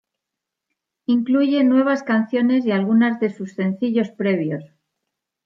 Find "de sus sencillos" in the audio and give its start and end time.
3.19-4.09